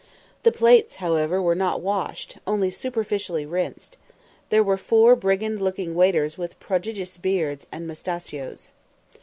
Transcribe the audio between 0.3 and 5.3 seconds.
The plates, however, were not washed, only superficially rinsed. There were four